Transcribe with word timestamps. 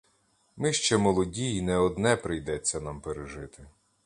Ми 0.57 0.73
ще 0.73 0.97
молоді 0.97 1.55
й 1.55 1.61
не 1.61 1.77
одне 1.77 2.15
прийдеться 2.15 2.81
нам 2.81 3.01
пережити. 3.01 3.67